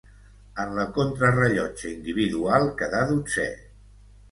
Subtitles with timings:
[0.63, 3.49] En la contrarellotge individual quedà dotzè.